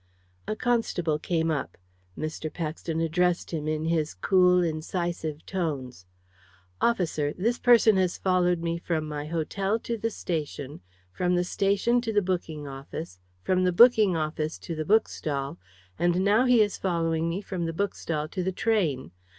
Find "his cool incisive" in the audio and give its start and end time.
3.85-5.45